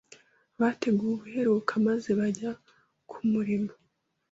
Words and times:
bateguwe 0.59 1.05
ubuheruka 1.15 1.71
maze 1.87 2.09
bajya 2.19 2.51
ku 3.09 3.17
murimo 3.31 3.73